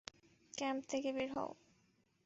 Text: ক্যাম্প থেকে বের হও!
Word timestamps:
ক্যাম্প 0.53 0.81
থেকে 0.91 1.09
বের 1.15 1.29
হও! 1.35 1.51